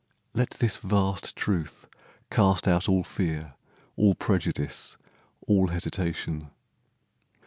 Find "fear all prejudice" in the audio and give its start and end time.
3.03-4.97